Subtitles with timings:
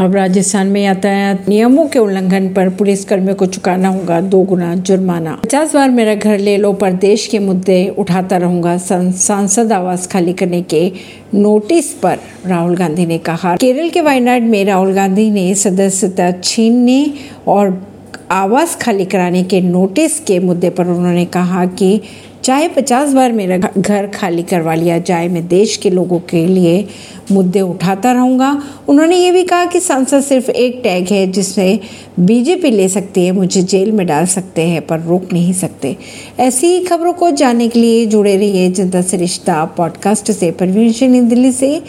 [0.00, 4.74] अब राजस्थान में यातायात नियमों के उल्लंघन पर पुलिस कर्मियों को चुकाना होगा दो गुना
[4.76, 10.06] जुर्माना। पचास बार मेरा घर ले लो, पर देश के मुद्दे उठाता रहूँगा सांसद आवास
[10.06, 10.92] खाली करने के
[11.34, 17.04] नोटिस पर राहुल गांधी ने कहा। केरल के वायनाड में राहुल गांधी ने सदस्यता छीनने
[17.46, 17.78] और
[18.30, 22.00] आवास खाली कराने के नोटिस के मुद्दे पर उन्होंने कहा कि
[22.44, 26.86] चाहे पचास बार मेरा घर खाली करवा लिया जाए मैं देश के लोगों के लिए
[27.32, 31.78] मुद्दे उठाता रहूँगा। उन्होंने ये भी कहा कि सांसद सिर्फ़ एक टैग है जिसमें
[32.20, 35.96] बीजेपी ले सकती है, मुझे जेल में डाल सकते हैं, पर रोक नहीं सकते।
[36.38, 41.28] ऐसी ही खबरों को जानने के लिए जुड़े रहिए जनता से रिश्ता पॉडकास्ट से। परवीन
[41.28, 41.78] दिल्ली से।